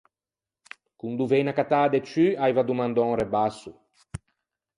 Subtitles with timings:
[0.99, 3.71] Con doveine accattâ de ciù, aiva domandou un rebasso.